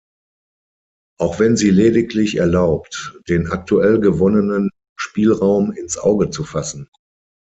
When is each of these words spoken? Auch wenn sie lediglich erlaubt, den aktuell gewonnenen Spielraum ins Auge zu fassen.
Auch 1.19 1.37
wenn 1.37 1.55
sie 1.55 1.69
lediglich 1.69 2.37
erlaubt, 2.37 3.19
den 3.29 3.51
aktuell 3.51 3.99
gewonnenen 3.99 4.71
Spielraum 4.99 5.71
ins 5.73 5.95
Auge 5.99 6.31
zu 6.31 6.43
fassen. 6.43 6.89